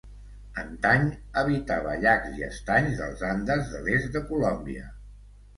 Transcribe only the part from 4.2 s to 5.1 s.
Colòmbia.